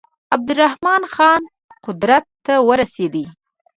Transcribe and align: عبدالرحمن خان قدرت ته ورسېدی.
عبدالرحمن 0.35 1.01
خان 1.13 1.41
قدرت 1.85 2.25
ته 2.45 2.53
ورسېدی. 2.67 3.25